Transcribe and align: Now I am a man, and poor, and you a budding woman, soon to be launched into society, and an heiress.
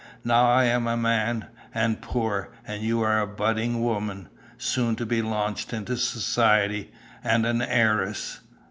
Now 0.23 0.47
I 0.49 0.63
am 0.63 0.87
a 0.87 0.97
man, 0.97 1.45
and 1.75 2.01
poor, 2.01 2.51
and 2.65 2.81
you 2.81 3.03
a 3.05 3.27
budding 3.27 3.83
woman, 3.83 4.29
soon 4.57 4.95
to 4.95 5.05
be 5.05 5.21
launched 5.21 5.73
into 5.73 5.95
society, 5.95 6.91
and 7.23 7.45
an 7.45 7.61
heiress. 7.61 8.39